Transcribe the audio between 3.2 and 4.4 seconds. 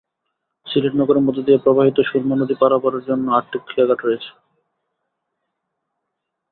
আটটি খেয়াঘাট রয়েছে।